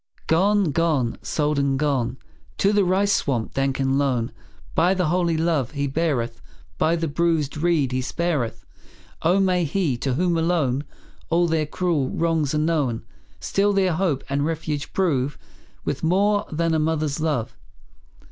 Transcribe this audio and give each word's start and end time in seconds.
Gone, 0.25 0.71
gone, 0.71 1.19
sold 1.21 1.59
and 1.59 1.77
gone, 1.77 2.17
To 2.57 2.73
the 2.73 2.83
rice 2.83 3.13
swamp 3.13 3.53
dank 3.53 3.79
and 3.79 3.99
lone. 3.99 4.31
By 4.73 4.95
the 4.95 5.09
holy 5.09 5.37
love 5.37 5.73
He 5.73 5.85
beareth; 5.85 6.41
By 6.79 6.95
the 6.95 7.07
bruised 7.07 7.55
reed 7.55 7.91
He 7.91 8.01
spareth; 8.01 8.65
Oh, 9.21 9.39
may 9.39 9.63
He, 9.63 9.97
to 9.97 10.15
whom 10.15 10.39
alone 10.39 10.85
All 11.29 11.45
their 11.47 11.67
cruel 11.67 12.09
wrongs 12.09 12.55
are 12.55 12.57
known, 12.57 13.05
Still 13.39 13.73
their 13.73 13.93
hope 13.93 14.23
and 14.27 14.43
refuge 14.43 14.91
prove, 14.91 15.37
With 15.85 16.01
a 16.01 16.05
more 16.07 16.47
than 16.51 16.81
mother's 16.81 17.19
love. 17.19 17.55